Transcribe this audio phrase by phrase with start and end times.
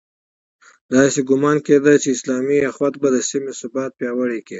[0.95, 4.49] داسې ګومان کېده چې اسلامي اُخوت به د سیمې ثبات پیاوړی کړي.